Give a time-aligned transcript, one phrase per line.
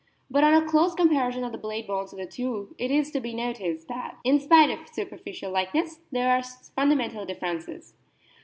[0.31, 3.19] But on a close comparison of the blade bones of the two it is to
[3.19, 7.93] be noticed that, in spite of superficial like ness, there are fundamental differences.